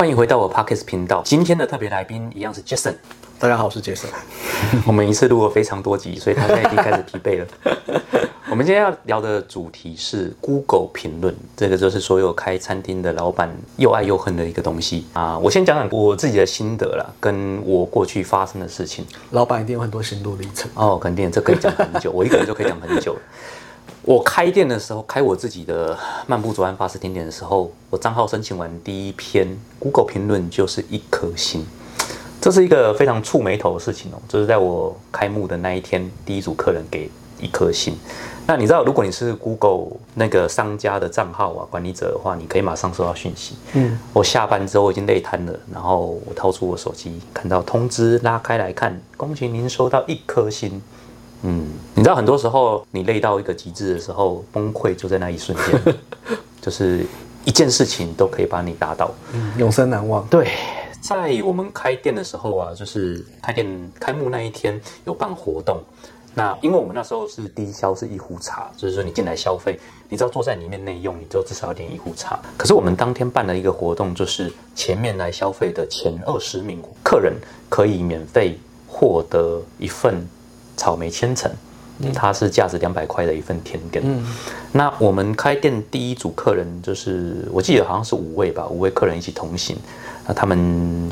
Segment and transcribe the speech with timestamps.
[0.00, 1.20] 欢迎回到我 Parkes 频道。
[1.26, 2.94] 今天的特别来宾一样是 Jason。
[3.38, 4.06] 大家好，我是 Jason。
[4.88, 7.46] 我们一次录了非常多集，所以他现在已经开始疲惫了。
[8.50, 15.36] 我们今天要聊的主题是 Google 评论，这个就是所有开餐厅的老板又爱又恨的一个东西啊。
[15.36, 19.04] 我先讲讲我自己的心得啦，跟我过去发生的事情。
[19.32, 20.70] 老板一定有很多心路历程。
[20.76, 23.14] 哦，肯定，这可以讲很久，我一个人就可以讲很久。
[24.02, 25.96] 我开店的时候，开我自己的
[26.26, 31.66] 漫步左岸法式甜点的时候，我账号申请完第一篇 Google 评论就是一颗星。
[32.40, 37.94] 这是一个非常触眉头的事情哦，就是在我开幕的那一天，第一组客人给一颗星。
[38.46, 43.56] 那你知道，如果你是 Google 那个商家的账号啊，管理者的话，你可以马上收到讯息。
[43.74, 50.80] 嗯，我下班之后已经累瘫了，然后我掏出我手机，看到通知拉开来看，恭喜您收到一颗星。
[51.42, 55.94] 嗯，你知道，很多时候你累到一个极致的时候，崩溃就在那一瞬间，
[56.60, 57.06] 就是
[57.44, 59.10] 一件事情都可以把你打倒，
[59.58, 60.26] 永生难忘。
[60.26, 60.48] 对。
[61.02, 63.66] 在我们开店的时候啊，就是开店
[63.98, 65.80] 开幕那一天有办活动。
[66.34, 69.80] 那因为我们那时候是低消是一壶茶，就是说你进来消费，
[70.10, 72.38] 你只要坐在里面内用，你就至少要点一壶茶。
[72.56, 77.32] 可是我们当天办了一个活动，就是前面来消费的前二十名客人
[77.70, 80.28] 可以免费获得一份
[80.80, 81.52] 草莓千层，
[82.14, 84.02] 它是价值两百块的一份甜点。
[84.06, 84.24] 嗯，
[84.72, 89.76] 那我们开店第一组客人就是我记得好像是五位吧，五位客人一起同行。
[90.26, 90.58] 那他们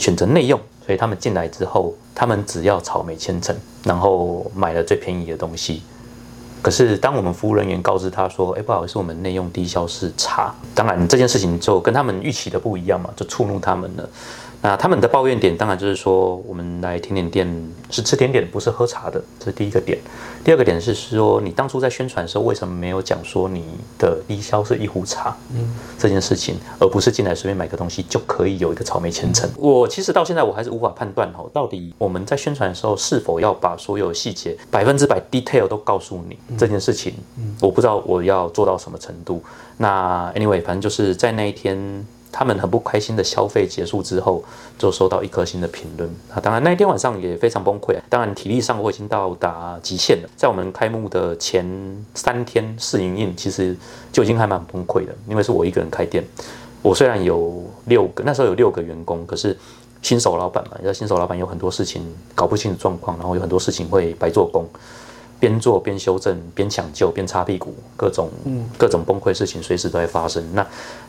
[0.01, 5.83] 选择内用，所以他们进来之后，他们只要草莓千层，然后买了最便宜的东西。
[6.63, 14.09] 可是当我们服务人员告知他说：“哎，不好意思，我们内用低消是茶。”当然这件事情就跟他们预期的不一样嘛，就触怒他们了。
[14.61, 17.47] 那他们的抱怨点当然就是说，我们来甜点店
[17.91, 19.97] 是吃甜点，不是喝茶的，这是第一个点。
[20.45, 23.65] 第二个点是说，你当初在宣传的时候，为什么没有讲说你
[23.99, 25.37] 的低消是一壶茶？
[25.55, 29.49] 嗯，这件事情，而不是进来随便买个东西就可以有一个草莓千层。
[29.57, 37.15] 我其实到现在我还是无法判断哦，到底我们在宣传的时候是否要把所有细节百分之百 detail 都告诉你这件事情？
[37.37, 39.41] 嗯，我不知道我要做到什么程度。
[39.77, 42.05] 那 anyway，反正就是在那一天。
[42.31, 44.43] 他们很不开心的消费结束之后，
[44.79, 46.09] 就收到一颗星的评论。
[46.33, 47.97] 啊，当然那一天晚上也非常崩溃。
[48.09, 50.29] 当然体力上我已经到达极限了。
[50.37, 51.67] 在我们开幕的前
[52.15, 53.77] 三天试营运，其实
[54.13, 56.23] 就已经还蛮崩溃的，因为是我一个人开店。
[56.83, 59.57] 我虽然有六个，那时候有六个员工，可是
[60.03, 62.03] 新手老板嘛，要新手老板有很多事情
[62.35, 64.69] 搞不清楚状况，然后有很多事情会白做工。
[65.41, 68.29] 边做边修正，边抢救边擦屁股，各种
[68.77, 70.45] 各种崩溃事情随时都在发生。
[70.53, 70.67] 那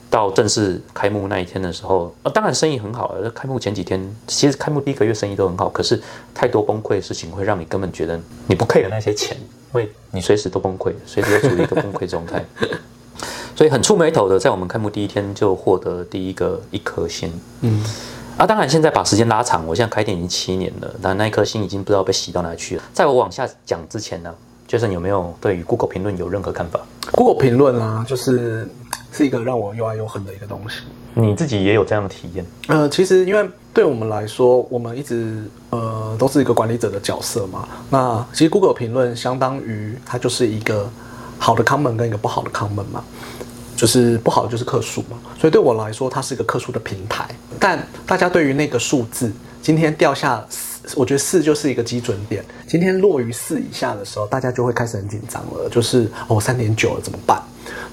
[0.09, 3.15] 到正式开幕那一天的时候，啊，当然生意很好。
[3.33, 6.01] 开幕前几天，其实开幕第一个月生意都很好，可是
[6.33, 9.37] 太多崩溃的事情会让你根本觉得你不配的那些钱，
[9.71, 12.43] 会你随时都崩溃，随时都处于一个崩溃状态。
[13.55, 17.31] 所以很触眉头的，在我们开幕第一天就获得第一个一颗星。
[17.61, 17.83] 嗯。
[18.37, 22.83] 啊，当然，现在把时间拉长，我现在开店已经七年了，但那一颗星已经不知道被洗到哪去了。
[22.93, 24.33] 在我往下讲之前呢
[24.65, 26.79] ，Jason 有没有对于 Google 评论有任何看法
[27.11, 28.65] ？Google 评论啊，就是
[29.11, 30.77] 是一个让我又爱又恨的一个东西。
[31.13, 32.45] 你自己也有这样的体验？
[32.67, 37.67] 呃，其实因为对我们来说，我们一直呃都是一个管理者的角色嘛。
[37.89, 40.89] 那其实 Google 评论相当于它就是一个
[41.37, 43.03] 好的 comment 跟一个不好的 comment 嘛。
[43.75, 47.25] 就是不好的就是克数嘛，所以对我来说，它是一个克数的平台。
[47.57, 49.31] 但大家对于那个数字，
[49.61, 52.43] 今天掉下四，我觉得四就是一个基准点。
[52.67, 57.41] 今天落于四以下的时候，大家就会开始很紧张了，就是哦三点九了怎么办？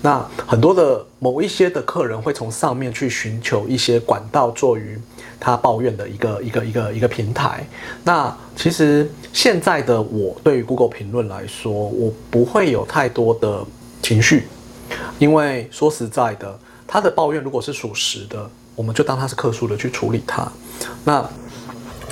[0.02, 4.98] 那很多的某一些的客人会从上面去寻求一些管道，作于
[5.38, 7.66] 他抱怨的一个一个一个一个平台。
[8.04, 13.64] 那其实现在的我对于 Google 评论来说，我不会有太多的
[14.02, 14.46] 情绪。
[15.18, 20.46] 因为说实在的，他的抱怨如果是属实的，我们就当他是客诉的去处理他。
[21.04, 21.28] 那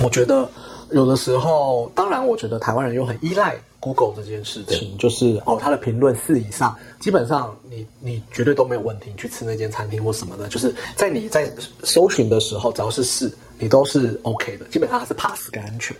[0.03, 0.49] 我觉得
[0.91, 11.51] 有的时候，当然，我觉得台湾人又很依赖 Google 这件事情，就是哦，他的评论四以上，基本上你你绝对都没有问题，你去吃那间餐厅或什么的，就是在你在
[11.83, 15.95] 搜寻的时候，只要是四，你都是 OK 的，基本上它是 pass 跟安全。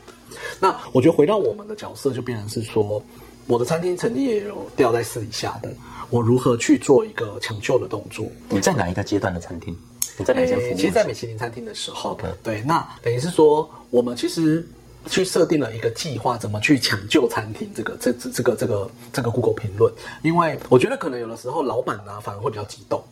[0.60, 3.04] 那我觉得回到我们的角色，就变成是说，
[3.48, 5.70] 我的餐厅曾经也有掉在四以下的。
[6.12, 8.28] 我如何去做一个抢救的动作？
[8.50, 9.76] 你在哪一个阶段的餐厅？
[10.18, 10.76] 你在哪家服务？
[10.76, 14.68] 其实，在米其林餐厅的时候，对，那等于是说，我们其实
[15.08, 19.94] 去设定了一个计划，怎么去抢救餐厅这个这这这个这个这个 Google 评论。
[20.24, 23.04] 因为我觉得可能有的时候老板呢反而会比较激动，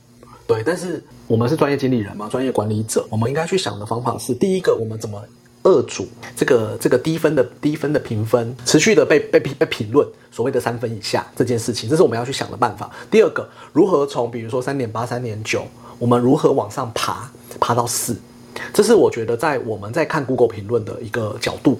[0.47, 5.23] 对，但是我们是专业经理人嘛，专业管理者，我们应该去想的方法是：第一个，我们怎么？
[5.63, 12.91] 二组这个这个低分的低分的评分持续的被被被评论，所谓的三分以下这件事情，这是我们要去想的办法。
[13.09, 15.65] 第二个，如何从比如说三点八、三点九，
[15.97, 18.15] 我们如何往上爬，爬到四？
[18.73, 21.79] 这是我觉得在我们在看 Google 评论的一个角度，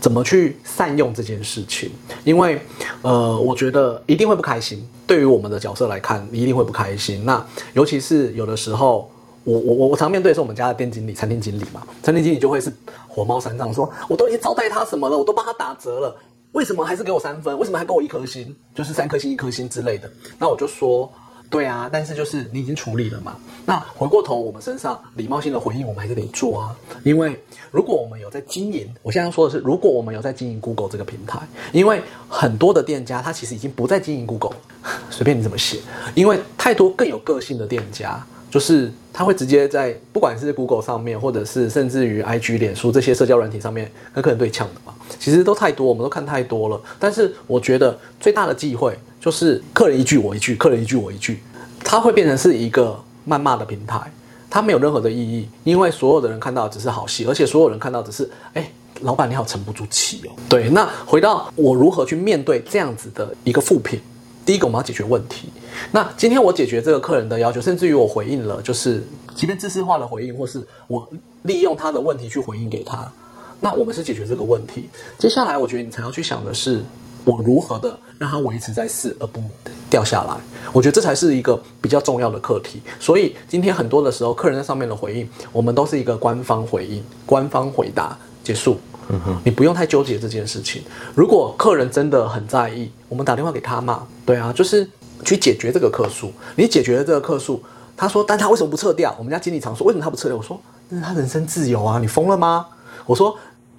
[0.00, 1.90] 怎么去善用这件事情。
[2.24, 2.60] 因为
[3.02, 4.86] 呃，我觉得一定会不开心。
[5.06, 7.24] 对于我们的角色来看，一定会不开心。
[7.24, 7.44] 那
[7.74, 9.10] 尤其是有的时候，
[9.46, 12.70] 我我我我常面对是我们家的店经理、餐厅经理嘛，餐厅经理就会是
[13.08, 16.16] 火冒三丈，说我都已经招待他什么了，我都帮他打折了，
[16.52, 17.56] 为什么还是给我三分？
[17.56, 18.54] 为什么还给我一颗星？
[18.74, 20.10] 就是三颗星、一颗星之类的。
[20.38, 21.10] 那我就说。
[21.48, 23.36] 对啊，但是就是你已经处理了嘛。
[23.64, 26.76] 那回过头，我们身上礼貌性的回应，我们还是得做啊。
[27.04, 27.40] 因为
[27.70, 31.38] 如果我们有在经营，我现在说的是，如果我们有在经营 Google 这个平台，
[31.72, 34.56] 因为很多的店家他其实已经不再经营 Google，
[35.08, 35.78] 随便你怎么写，
[36.16, 44.94] 因为太多更有个性的店家，就是他会直接在不管是 Google 上面，或者是甚至于 IG、脸书这些社交软体上面跟客人对呛的嘛。
[45.18, 46.80] 其实都太多，我们都看太多了。
[46.98, 48.96] 但是我觉得最大的忌讳。
[49.18, 51.40] 就是客人一句我一句，客人一句我一句，
[51.82, 52.96] 它会变成是一个
[53.26, 54.00] 谩骂的平台，
[54.48, 58.70] 它没有任何的意义，因为所有的人看到只是好戏，而且所有人看到只是，哎，
[59.00, 60.30] 老板你好沉不住气哦。
[60.48, 64.00] 对，那回到我如何去面对这样子的一个副品，
[64.46, 65.50] 第一个我们要解决问题。
[65.90, 69.02] 那今天我解决这个客人的要求，甚至于我回应了，就是
[69.34, 71.06] 即便知识化的回应，或是我
[71.42, 73.12] 利用他的问题去回应给他，
[73.60, 74.88] 那我们是解决这个问题。
[75.18, 76.82] 接下来我觉得你才要去想的是。
[77.26, 79.42] 我如何的让他维持在四而不
[79.90, 80.36] 掉下来？
[80.72, 82.80] 我觉得这才是一个比较重要的课题。
[83.00, 88.78] 所以今天很多的时候，客人在上面的回应，我们都是一个官方回应、官方回答结束。
[89.08, 90.82] 嗯哼，你不用太纠结这件事情。
[91.14, 94.06] 如果客人真的很在意，我们打电话给他嘛？
[94.24, 94.88] 对啊，就是
[95.24, 96.32] 去解决这个客诉。
[96.56, 97.62] 你解决了这个客诉，
[97.96, 99.14] 他说，但他为什么不撤掉？
[99.18, 100.36] 我们家经理常说，为什么他不撤掉？
[100.36, 102.66] 我说，那是他人身自由啊，你疯了吗？
[103.04, 103.36] 我说。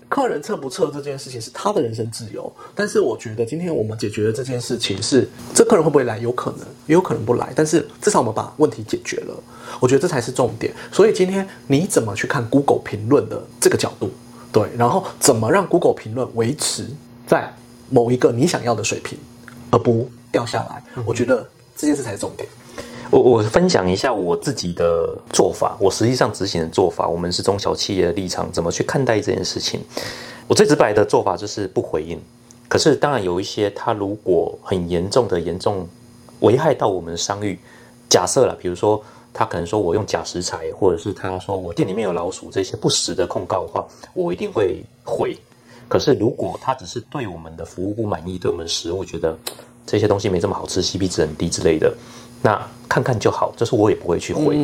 [0.10, 6.18] 客人撤不撤这件事情是他的人身自由，但是我觉得今天我们解决的这件事情是，这客人会不会来？
[6.20, 9.36] 有可能，也有可能不来，但是至少我们把问题解决了。
[9.82, 10.74] 我觉得这才是重点。
[10.94, 14.10] 所以今天你怎么去看 Google 评论的这个角度？
[14.52, 16.88] 对，然后怎么让 Google 评论维持
[17.26, 17.54] 在
[17.90, 19.18] 某一个你想要的水平，
[19.72, 20.84] 而不掉下来？
[21.06, 22.48] 我觉得这件事才是重点。
[23.10, 29.80] 我我分享一下我自己的做法，我实际上执行的做法，我们是中小企业的立场，怎么去看待这件事情？
[30.48, 32.20] 我最直白的做法就是不回应。
[32.68, 35.88] 可是当然有一些，它如果很严重的严重
[36.42, 37.58] 危害到我们的商誉，
[38.10, 39.02] 假设了，比如说
[39.34, 45.38] 他可能说我用假食材，或者是他说我店里面有老鼠这些不实的控告的话，我一定会回。
[45.88, 49.38] 可是如果他只是对我们的服务不满意，对我们食物觉得
[49.86, 51.96] 这些东西没这么好吃，CP 值很低之类的。
[52.42, 54.58] 那看看就好，这是我也不会去回。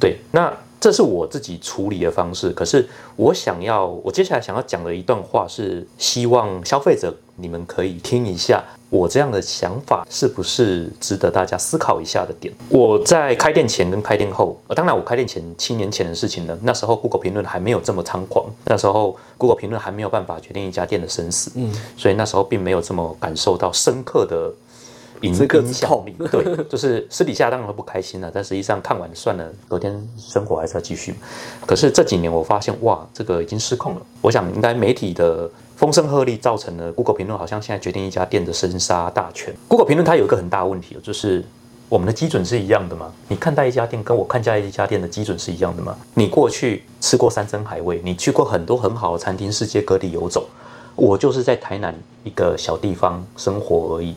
[0.00, 2.50] 对，那这是我自己处理的方式。
[2.50, 2.86] 可是
[3.16, 12.52] 我想要，我接下来想要讲的一段话是，希望消费者你们可以听一下，我这样的想法是不是值得大家思考一下的点。
[12.68, 24.52] 我在开店前跟开店后，呃，当然我开店前七年前的事情呢，那时候 Google 评论还没有这么猖狂，那时候 Google 评论还没有办法决定一家店的生死，嗯，所以那时候并没有这么感受到深刻的。
[25.24, 31.14] 影影响力，对， 就是私底下当然会不开心了，但实际上看完算了，隔天生活还是要继续。
[31.66, 34.02] 可是这几年我发现，哇，这个已经失控了。
[34.20, 39.54] 我想应该媒体的风声鹤唳造成了 Google 评论好像现在决定一家店的生杀大权。
[39.68, 41.44] Google 评论它有一个很大的问题，就是
[41.88, 43.12] 我们的基准是一样的吗？
[43.28, 45.96] 你看待一家店跟我看待一家店的基准是一样的吗？
[46.14, 50.46] 你过去吃过山珍海味，你去过很多很好的餐厅，世界各地游走，
[50.96, 54.14] 我就是在台南一个小地方生活而已。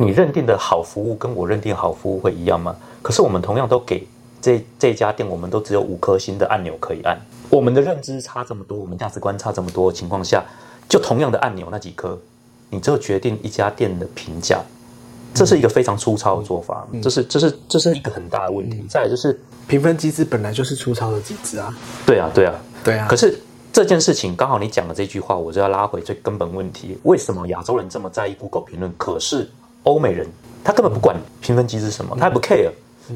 [0.00, 2.74] 你认定的好服务跟我认定好服务会一样吗？
[3.02, 4.08] 可是我们同样都给
[4.40, 7.20] 这这家店，我们都只有五颗星的按钮可以按。
[7.50, 10.42] 我们的认知差这么多，我们价值观差这么多的情况下，
[10.88, 12.18] 就同样的按钮那几颗，
[12.70, 14.60] 你就决定一家店的评价，
[15.34, 16.88] 这是一个非常粗糙的做法。
[17.02, 18.82] 这是这是这是一个很大的问题。
[18.88, 19.38] 再就是
[19.68, 21.74] 评分机制本来就是粗糙的机制啊。
[22.06, 23.06] 对啊，对啊，对啊。
[23.06, 23.38] 可是
[23.70, 28.90] 这件事情刚好你讲的这句话，我就要拉回最根本问题：为什么亚洲人这么在意 Google 评论？
[28.96, 29.50] 可是
[29.84, 30.26] 欧美人
[30.62, 32.70] 他根本不管评分机制什么，他也不 care。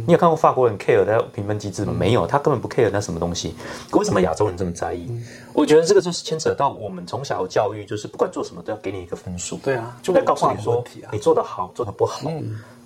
[0.06, 1.94] 你有看过法国人 care 的评分机制吗？
[1.96, 3.54] 没有，他根本不 care 那什么东西。
[3.92, 5.08] 为什么亚洲人这么在意？
[5.52, 9.56] 我觉得这个就是牵扯到我们从小教育，就是不管做什么都要给你一个分数。
[9.62, 12.28] 对啊，就在告诉你说你做得好，做得不好。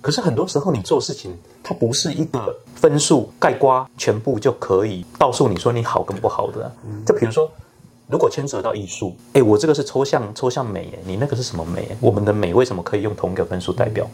[0.01, 6.71] 可是很多时候你做事情，它不是一个分数盖瓜全部就可以告诉你说你好跟不好的。
[7.07, 7.49] 就比如说。
[8.09, 11.87] 如果牵扯到艺术，哎，我这个是抽象抽象美，哎，你那个是什么美？
[12.01, 14.05] 我们的美为什么可以用同一个分数代表？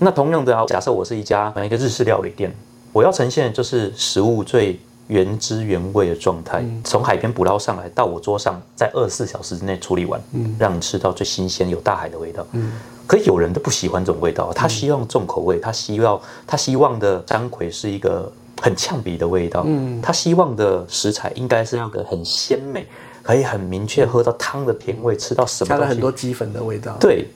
[0.00, 2.52] 那同样的啊，假设我是一家一个日式料理店，
[2.92, 12.72] 我要呈现就是食物最原汁原味的状态，从海边捕捞上来到我桌上，在二十四小时之内处理完，嗯，让你吃到最新鲜有大海的味道，嗯。
[13.06, 18.32] 可有人都不喜欢这种味道，他希望重口味，他希望他希望的山葵是一个
[18.62, 19.62] 很呛鼻的味道。
[19.66, 22.86] 嗯，他希望的食材应该是那个很鲜美，
[23.24, 26.94] 可以很明确喝到汤的甜味，吃到什么加了很多鸡粉的味道。
[27.00, 27.26] 对，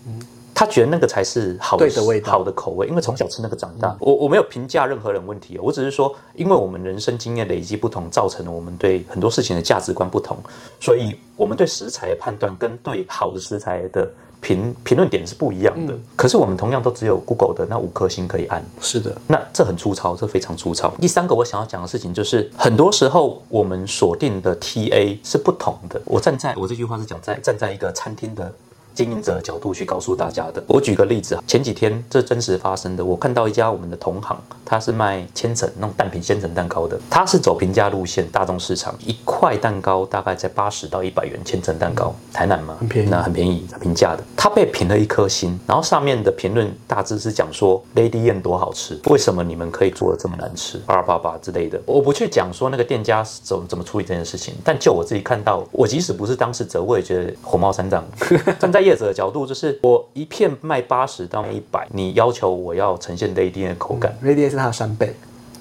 [0.55, 3.97] 他觉得那个才是好的味道好的口味，因为从小吃那个长大。
[3.99, 10.37] 我我没有评价任何人问题哦，我只是说，因为我们人生经验累积不同，造成了我们对很多事情的价值观不同，
[10.79, 14.07] 所以我们对食材的判断跟对好的食材的
[14.41, 15.95] 评评论点是不一样的。
[16.17, 18.65] 可是我们同样都只有 Google 的那五颗星可以按。
[18.81, 20.93] 是的，那这很粗糙，这非常粗糙。
[21.01, 26.01] 第三个我想要讲的事情就是，很多时候我们锁定的 TA 是不同的。
[26.05, 28.53] 我站在我这句话是讲在站在一个餐厅的
[28.99, 30.61] 经营者的角度去告诉大家的。
[30.67, 44.25] 我举个例子啊，前几天这真实发生的，我看到一家我们的同行，他是卖千层那种蛋皮千层蛋糕的，他是走平价路线，大众市场，一块蛋糕大概在八十到一百元，千层蛋糕，台南嘛，很便宜那很便宜，平价的。
[44.37, 51.81] 他被评了一颗星，然后上面的评论大致是讲说 Lady 燕多好吃，为什么你们可以做的这么难吃，八八八之类的。
[51.87, 58.05] 我不去讲说那个店家怎么怎么处理这件事情，但就我自己看到，我即使不是当事者，我也觉得火冒三丈。
[58.59, 65.15] 站在业者的角度，就是我一片卖八十到一百，你要求我要呈现 Lady 燕的口感，r a d i 是它的三倍。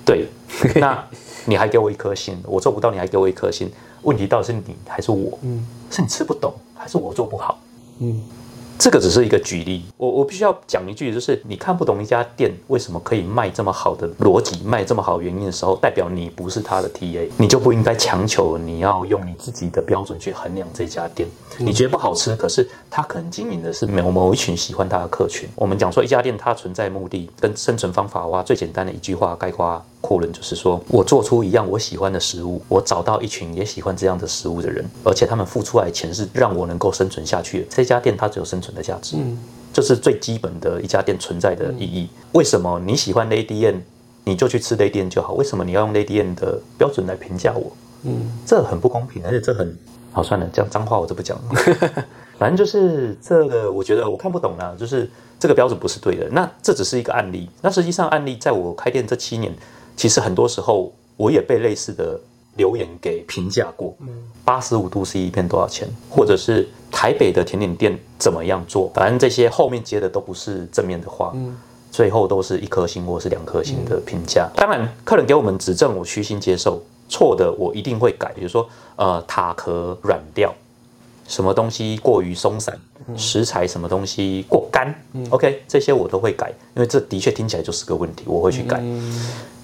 [0.06, 0.26] 对，
[0.80, 1.06] 那
[1.46, 3.70] 你还给我一颗星，我做不到，你还给我一颗星，
[4.04, 5.38] 问题到底是你还是我？
[5.42, 7.60] 嗯，是你吃不懂，还是我做不好？
[8.00, 8.24] 嗯，
[8.80, 21.28] 这个只是一个举例，我我必须要讲一句，就是你看不懂一家店为什么可以卖这么好的逻辑，卖这么好原因的时候，代表你不是他的 TA，你就不应该强求你要用你自己的标准去衡量这家店。
[21.58, 25.50] 你觉得不好吃，可是他可能经营的是某某一群喜欢他的客群。
[25.56, 37.68] 我们讲说一家店它存在目的跟生存方法的话，最简单的一句话概括扩论就是说，我做出一样我喜欢的食物，我找到一群也喜欢这样的食物的人，而且他们付出来的钱是让我能够生存下去的。
[37.70, 39.38] 这家店它只有生存的价值，嗯，
[39.74, 42.08] 这是最基本的一家店存在的意义。
[42.34, 43.84] 为什么你喜欢 Lady N，
[44.24, 45.34] 你就去吃 Lady N 就好？
[45.34, 47.72] 为什么你要用 Lady N 的标准来评价我？
[48.04, 49.76] 嗯，这很不公平，而且这很
[50.12, 50.22] 好。
[50.22, 51.62] 算了，这样脏话我就不讲了。
[52.38, 56.30] 反正就是这个，我觉得我看不懂啦，就是这个标准不是对的。
[56.30, 59.52] 那这只是一个案例，那实际上案例在我开店这七年，
[59.98, 62.18] 其实很多时候我也被类似的
[62.56, 63.94] 留言给评价过。
[64.46, 65.90] 八十五度 C 一片多少钱？
[66.10, 68.90] 或者是台北的甜点店怎么样做？
[68.94, 71.34] 反正这些后面接的都不是正面的话。
[71.90, 74.48] 最后都是一颗星或是两颗星的评价。
[74.56, 78.32] 当然，客人给我们指正，我虚心接受；错的我一定会改。
[78.36, 80.54] 比如说，呃，塔壳软掉，
[81.28, 82.78] 什么东西过于松散，
[83.16, 84.94] 食材什么东西过干、
[85.32, 88.80] o k 这些我都会改，因为这的确听起来就是个问题，我会去改。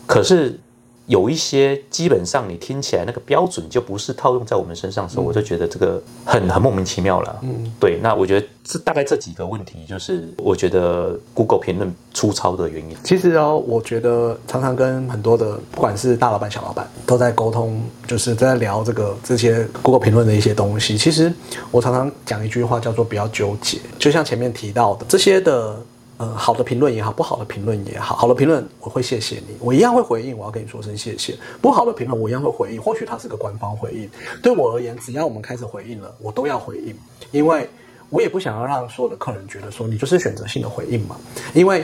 [0.06, 0.60] 可是
[1.06, 7.40] 有一些基本上你听起来那个标准就不是套用在我们身上的时候，我就觉得这个很很莫名其妙了。
[7.42, 12.96] 嗯，对，那我觉得这大概这几个问题，就是我觉得 Google 评论粗糙的原因。
[13.04, 20.98] 其实哦，我觉得常常跟很多的不管是大老板、小老板都在沟通，就是在聊这个这些 Google 评论的一些东西。
[20.98, 21.34] 其实
[21.70, 25.78] 我常常讲一句话叫做不要纠结，就像前面提到的这些的。
[26.18, 31.36] 呃，好的评论也好，不好的评论也好，好的评论我会谢谢你，我一样会回应，我要跟你说声谢谢。
[31.60, 34.08] 不好的评论我一样会回应，或许它是个官方回应，
[34.42, 36.96] 对我而言，只要我们开始回应了，我都要回应，
[37.32, 37.68] 因为
[38.10, 41.18] 我也不想要让所有的客人觉得说你就是选择性的回应嘛，
[41.56, 41.84] 因为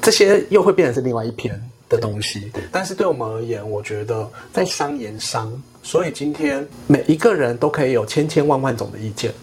[0.00, 2.52] 这些又会变成是另外一篇的东西。
[2.70, 9.34] 但是对我们而言，我觉得在商言商，所以今天每一个人都可以有千千万万种的意见。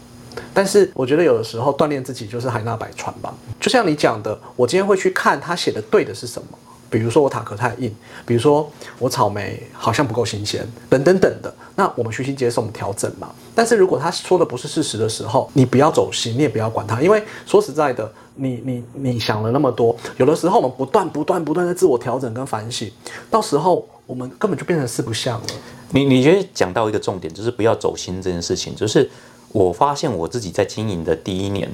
[0.54, 3.34] 但是我觉得有的时候锻炼自己就是海纳百川吧。
[3.60, 6.48] 就像你讲的，我今天会去看他写的对的是什么。
[6.88, 7.94] 比如说我塔壳太硬，
[8.26, 11.54] 比如说我草莓好像不够新鲜，等等等的。
[11.76, 13.28] 那我们虚心接受，我们调整嘛。
[13.54, 22.90] 但是如果他说的不是事实的时候，你不要走心，你也不要管他，因为说实在的，你你你想了那么多，有的时候我们不断不断不断的自我调整跟反省，
[23.30, 25.48] 到时候我们根本就变成四不像了。
[25.90, 29.10] 你你觉得讲到一个重点，就是不要走心这件事情，就是
[29.56, 31.72] 我发现我自己在经营的第一年。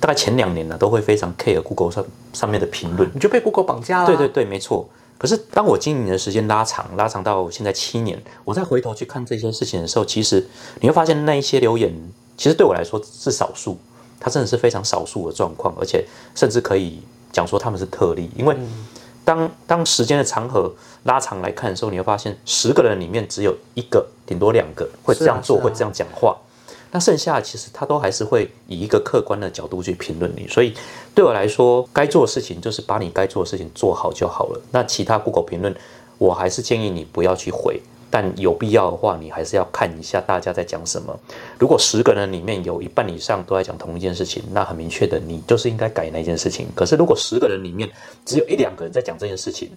[0.00, 4.06] 大概前两年呢，都会非常 care Google 上上面的评论，你就被 Google 绑架了。
[4.06, 4.88] 对对对，没错。
[5.18, 10.48] 可是当我经营的时间拉长，拉长到现在七年，我再回头去看这些事情的时候，其实
[10.80, 11.92] 你会发现那一些留言，
[12.38, 13.76] 其实对我来说是少数，
[14.18, 18.56] 它真的是非常少数的状况，而且甚至可以讲说他们是特例，因为
[19.22, 20.72] 当当时间的长河
[21.02, 26.34] 拉长来看的时候，你会发现十个人里面只有一个，顶多两个会这样做，会这样讲话。
[26.92, 30.74] 那剩下其实他都还是会以一个客观的角度去评论你，所以
[31.14, 34.60] 对我来说，该做的事情就是把你该做的事情做好就好了。
[34.72, 35.74] 那其他 Google 评论，
[36.18, 37.80] 我还是建议你不要去回，
[38.10, 41.16] 但有必要的话，你还是要看一下大家在讲什么。
[41.58, 46.66] 如果十个人里面有一半以上都在讲同一件事情，那很明确的，你就是应该改那件事情。
[46.74, 47.88] 可是如果十个人里面
[48.24, 49.70] 只有一两个人在讲这件事情，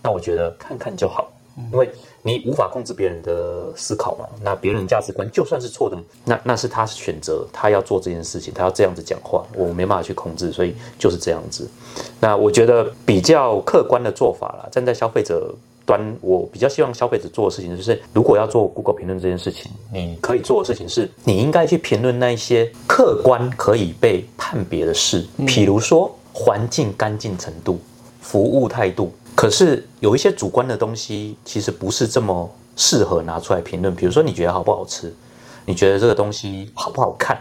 [0.00, 1.32] 那我觉得看看就好，
[1.72, 1.90] 因为
[2.22, 4.26] 你无法控制别人的思考嘛。
[4.42, 11.68] 那别人价值观就算是错的，那那是他选择，他要做这件事情，他要这样子讲话，我没办法去控制，所以就是这样子。
[12.20, 15.54] 那我觉得比较客观的做法啦，站在消费者。
[15.84, 27.80] 端我比较希望消费者做的事情就是，如果要做 Google 评论这件事情，你可以做的事情是，你应该去评论那一些客观可以被判别的事，比如说环境干净程度、
[28.20, 29.12] 服务态度。
[29.34, 33.94] 可是有一些主观的东西，其实不是这么适合拿出来评论。
[33.94, 35.12] 比如说你觉得好不好吃，
[35.64, 37.40] 你觉得这个东西好不好看，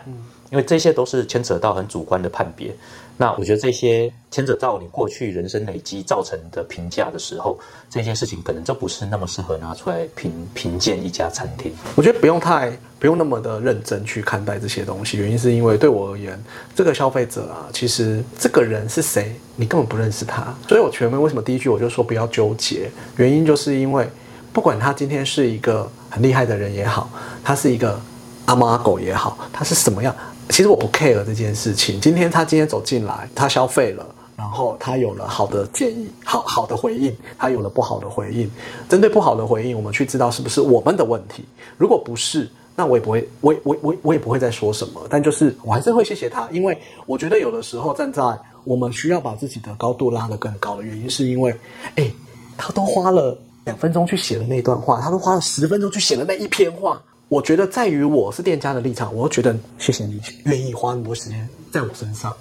[0.49, 2.75] 因为这些都是牵扯到很主观的判别。
[3.21, 7.55] 那我觉得这些牵扯到你过去人生累积造成的评价的时候，
[7.87, 11.71] 这件事情可能就不是那么适合拿出来评评鉴一家餐厅。
[11.95, 16.43] 我觉得不用太不用那么的认真去看待这些东西，原因是因为对我而言，
[16.75, 20.51] 这个消费者啊，其实这个人是谁，你根本不认识他。
[20.67, 24.09] 所以我前面为什么第一句我就说不要纠结，原因就是因为
[24.51, 27.07] 不管他今天是一个很厉害的人也好，
[27.43, 28.01] 他是一个
[28.45, 30.15] 阿猫阿狗也好，他是什么样。
[30.51, 31.99] 其实我不 care 这件事情。
[32.01, 34.05] 今天他今天走进来，他消费了，
[34.35, 38.51] 然后他有了好的建议，好好的回应，他有了不好的回应。
[38.89, 41.45] 针对不好的回应，我们去知道是不是我们的问题。
[41.77, 45.01] 如果不是，那我也不会，我我我我也不会再说什么。
[45.09, 48.21] 但就是我还是会谢谢他，因为我觉得有的时候站在
[48.65, 51.55] 我们需要把自己的高度拉得更高的原因，是因为，
[51.95, 52.11] 哎，
[52.57, 57.01] 他都花了两分钟去写了那段话，他都花了十分钟去写了那一篇话。
[57.31, 62.35] 我觉得在于我是店家的立场，我觉得谢谢你愿意花那么多时间在我身上。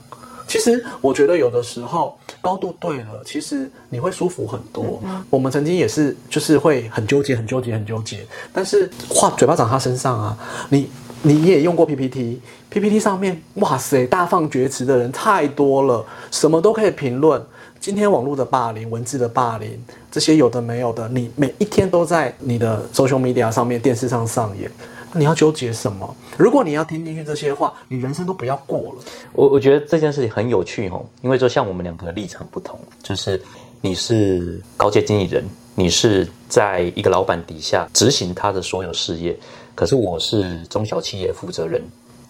[0.48, 5.00] 其实我觉得有的时候高度对了，其实你会舒服很多。
[5.30, 8.26] 我们曾经也是，就是会很纠结、很纠结、很纠结。
[8.52, 10.36] 但是话嘴巴长他身上啊，
[10.70, 10.90] 你
[11.22, 17.40] 你也用过 PPT，PPT 上面哇塞，大放厥词的人太多了，什么都可以评论。
[17.80, 19.70] 今天网络的霸凌、文字的霸凌，
[20.12, 24.70] 这些有的没有的，你每一天都在你的 social media 上面、电视上上演，
[25.14, 26.14] 你要纠结什么？
[26.36, 28.94] 如果你要听进去这些话，你人生都不要过了。
[29.32, 33.40] 我我觉得这件事情很有趣哦，因为就像我们两个立场不同，就是
[33.80, 35.42] 你是高阶经理人，
[35.74, 39.34] 你是在一个老板底下执行他的所有事业，
[39.74, 41.80] 可是我是中小企业负责人，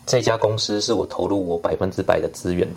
[0.07, 2.69] 这家公司是我投入我百分之百的资源。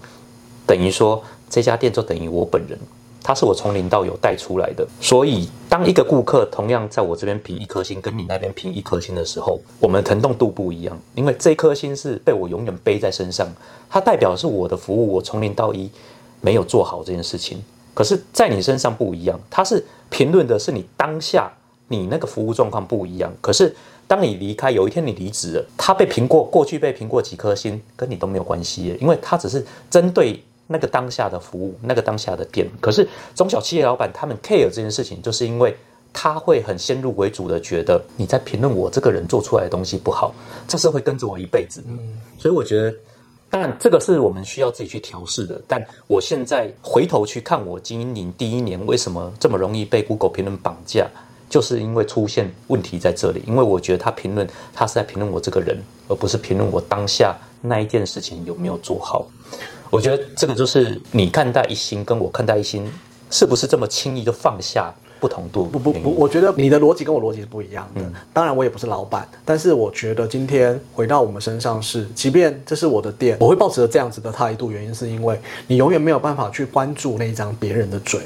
[0.65, 2.77] 等于说，这家店就等于我本人，
[3.21, 4.85] 他是我从零到有带出来的。
[4.99, 10.99] 所以，当一个顾客同样在我这边评一颗星，跟你那边评一颗星的时候，我们的疼痛度不一样。
[11.15, 13.47] 因为这颗星是被我永远背在身上，
[13.89, 15.89] 它代表是我的服务，我从零到一
[16.41, 17.63] 没有做好这件事情。
[17.93, 21.51] 可是，在你身上不一样，它是评论的是你当下
[21.87, 23.31] 你那个服务状况不一样。
[23.39, 23.75] 可是，
[24.07, 30.43] 当你离开，有一天你离职了，他被评过，过去被评过几颗星，跟你都没有关系，因为他只是针对。
[30.67, 35.75] 那个当下的服务，那个当下的店，可是中小企业老板他们 care 这件事情，就是因为
[36.13, 40.33] 他会很先入为主的觉得你在评论我这个人做出来的东西不好，
[40.67, 41.83] 这是会跟着我一辈子。
[41.87, 41.99] 嗯，
[42.37, 42.95] 所以我觉得，
[43.49, 45.61] 当然这个是我们需要自己去调试的。
[45.67, 51.07] 但我现在回头去看我经营第一年为什么这么容易被 Google 评论绑架，
[51.49, 53.43] 就是因为出现问题在这里。
[53.45, 59.27] 因为我觉得他评论他是在评论我这个人，而不是评论我当下那一件事情有没有做好。
[59.93, 62.91] 我觉得这个就是你看待一心，跟我看待一心，
[63.29, 65.65] 是不是这么轻易就放下不同度？
[65.65, 68.01] 不不不，我觉得你的逻辑跟我逻辑是不一样的。
[68.33, 78.21] 当然，我也不是老板，但是我觉得今天回到我们身上是，即便这是我的店，我会抱持着这样子的态度，原因是因为你永远没有办法去关注那一张别人的嘴。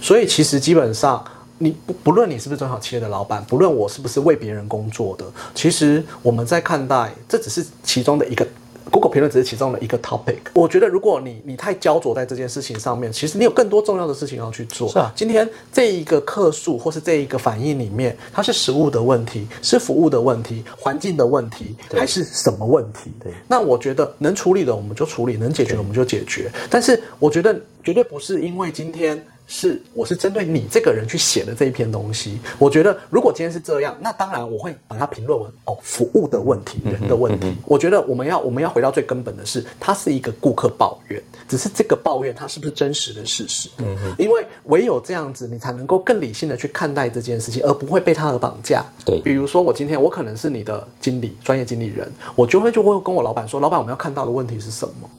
[0.00, 1.22] 所以其实基本上，
[1.58, 8.46] 你不不论你是不是中小企业的老板，不论我是不是为别人工作的，其实我们在看待，这只是其中的一个。
[8.90, 10.38] Google 评论只是其中的一个 topic。
[10.54, 14.88] 我觉得，如果你你太焦灼在这件事情上面，其实你有更多重要的事情要去做。
[14.88, 23.10] 是啊，今天这一个客诉或是这一个反应里面，它是食物的问题，是服务的问题，环境的问题，还是什么问题？
[23.22, 23.32] 对。
[23.46, 26.50] 那我觉得能处理的我们就处理，能解决我们就解决。
[26.68, 29.24] 但是我觉得绝对不是因为今天。
[29.52, 32.38] 是，我是针对你这个人去写的这一篇东西。
[32.56, 37.52] 我觉得，如果今天是这样，那当然我会把它评论为哦，服务的问题，人的问题。
[37.66, 43.68] 我觉得我们要我们要回到最根本的是，它是一个顾客抱怨，只是这个抱怨它是不是真实的事实？
[43.78, 44.14] 嗯嗯。
[44.16, 48.84] 因为唯有这样子，你才能够更理性的去看待这件事情，而不会被他而绑架。
[49.04, 49.20] 对。
[49.20, 55.10] 比如说，我今天我可能是你的经理，专业经理人，我就会就会跟我老板说，老板，我们要看到的问题是什么？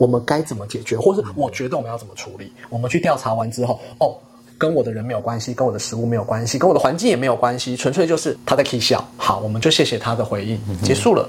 [0.00, 2.50] 我们该怎么解决，或是我觉得我们要怎么处理？
[2.70, 4.16] 我们去调查完之后，哦，
[4.56, 9.06] 跟我的人没有关系，跟我的食物没有关系，跟我的环境也没有关系，纯粹就是他在 K 笑。
[9.18, 11.28] 好，我们就谢谢他的回应，结束了。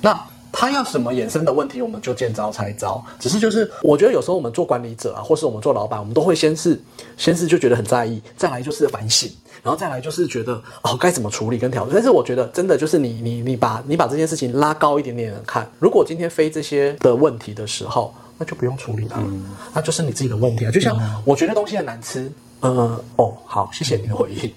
[0.00, 0.16] 那
[0.52, 3.04] 他要什么衍生的问题，我们就见招拆招。
[3.18, 6.80] 只是就是，我觉得有时候我们做管理者啊，或是我们做老板，我们都会先是
[7.16, 9.28] 先是就觉得很在意，再来就是反省，
[9.64, 11.94] 然后再来就是觉得哦该怎么处理跟调整。
[11.94, 19.26] 但是我觉得真的就是你你你把你把这件事情拉高一点点的看，如果今天非这些的问题的时候，那就不用处理它了，
[19.74, 20.70] 那就是你自己的问题啊。
[20.70, 24.52] 就像我觉得东西很难吃，呃哦好，谢谢你的回应。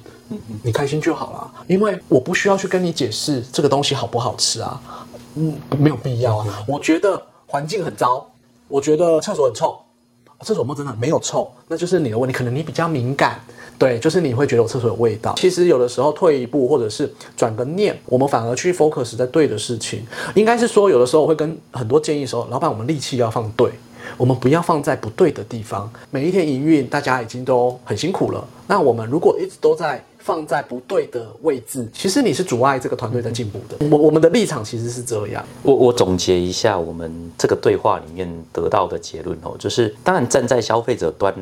[0.62, 4.82] 你开心就好了，因为我不需要去跟你解释这个东西好不好吃啊，
[5.36, 6.66] 嗯，没有必要啊。
[6.68, 8.30] 我觉得环境很糟，
[8.68, 9.80] 我觉得厕所很臭，
[10.42, 13.40] 厕所真的没有臭，那就是你的问题，可能你比较敏感，
[13.78, 15.34] 对，就是你会觉得我厕所有味道。
[15.38, 20.06] 其实有的时候退一步，或者是转个念，我们反而去 focus 在对的事情。
[20.36, 23.72] 应该是说，有的时候我会跟很多建议说，老板，我们力气要放对。
[24.16, 25.92] 我们不要放在不对的地方。
[26.12, 28.48] 每一天营运，大家已经都很辛苦了。
[28.66, 33.88] 那我们如果一直都在放在不对的位置，其实你是阻碍这个团队的进步的。
[33.90, 35.42] 我我们的立场其实是这样。
[35.64, 41.34] 我我总结一下，我们这个对话里面得到的结论哦，就是当然站在消费者端。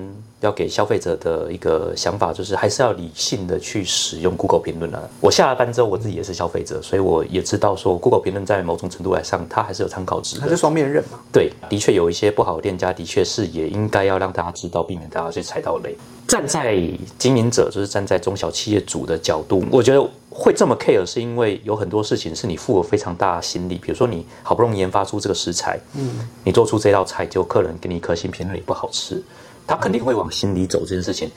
[0.46, 5.02] 要给消费者的一个想法，就是还是要理性的去使用 Google 评论啊。
[5.20, 10.40] 我下了班之后，我自己也是消费者，所以我也知道说 Google 评论在某种程度来上，它还是有参考值。
[10.40, 11.20] 它是双面刃嘛？
[11.32, 15.96] 对，的确有一些不好的店家，的确是也应该要让大家知道，避免大家去踩到雷。
[16.28, 16.76] 站在
[17.18, 29.22] 经营者，就是站在中小企业主的角度，我觉得会这么 care，是因为有很多事情是你付了非常大的心力，比如说你好不容易研发出这个食材，嗯，你做出这道菜，就客人给你一颗星评论也不好吃。
[29.68, 31.30] 他肯定会往心里走，这件事情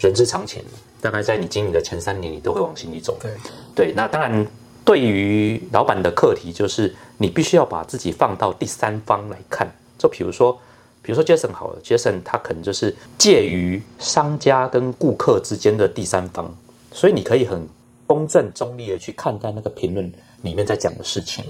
[0.00, 0.62] 人之常情。
[1.00, 3.14] 大概在你经营的前三年，你都会往心里走。
[3.20, 3.30] 对
[3.74, 4.46] 对，那当然，
[4.86, 9.70] 对于老板的课题，就是你必须要把自己放到第三方来看。
[9.98, 10.58] 就比如说，
[11.02, 16.50] 比如说 Jason 好了，Jason 他可能就是介于商家跟顾客之间的第三方，
[16.90, 17.68] 所以你可以很
[18.06, 21.44] 公正中立的去看待那个评论里面在讲的事情。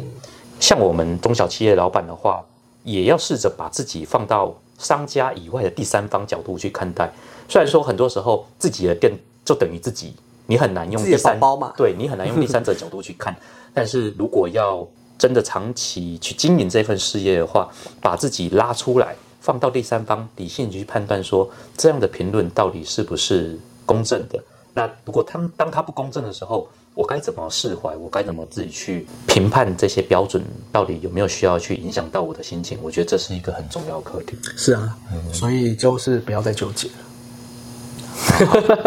[0.58, 2.44] 像我们中小企业老板的话，
[2.82, 4.52] 也要试着把自己放到。
[4.78, 7.12] 商家以外的第三方角度去看待，
[7.48, 9.12] 虽然说很多时候自己的店
[9.44, 10.14] 就等于自己，
[10.46, 13.34] 你很难用第三包嘛， 对你很难用第三者角度去看。
[13.72, 14.86] 但是如果要
[15.18, 17.68] 真的长期去经营这份事业的话，
[18.00, 24.42] 把自己拉出来，放到第三方理性去判断，说这样的评论到底是不是公正的。
[24.74, 27.96] 那如果他们当他不公正的时候，我该怎么释怀？
[27.96, 32.78] 我该怎么自己去评判这些标准到底有没有需要去影响到我的心情？
[32.80, 34.38] 我觉得这是一个很重要的课题。
[34.56, 34.96] 是啊，
[35.32, 36.94] 所以就是不要再纠结了。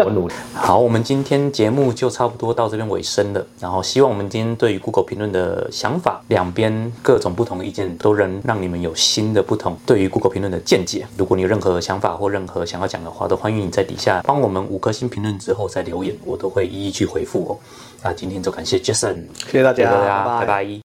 [0.04, 0.34] 我努力。
[0.56, 3.46] 好，我们今天节目就差不多到这边尾声了。
[3.60, 11.06] 然后希望我们今天对于 Google 评论的想法，两边各种不同的意见，都能让你们有新的不同对于 Google 评论的见解。
[11.18, 17.52] 如果你有任何想法或任何想要讲的话，都欢迎你在底下帮我们五颗星评论之后再留言，我都会一一去回复哦。
[18.02, 20.87] 那今天就感谢 Jason，谢谢大家，拜拜。